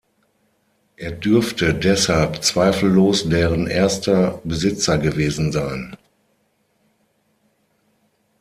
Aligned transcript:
Er 0.95 1.11
dürfte 1.11 1.75
deshalb 1.75 2.43
zweifellos 2.43 3.29
deren 3.29 3.67
erster 3.67 4.41
Besitzer 4.43 4.97
gewesen 4.97 5.51
sein. 5.51 5.95